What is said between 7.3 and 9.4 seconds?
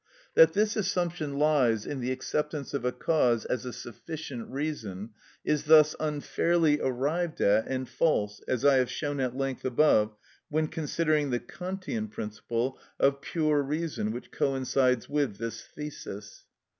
at and false, as I have shown at